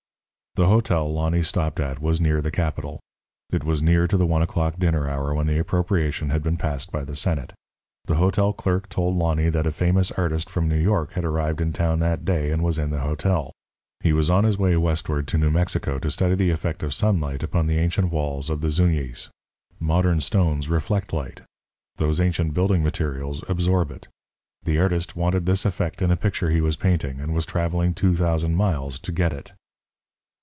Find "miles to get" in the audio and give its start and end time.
28.57-29.31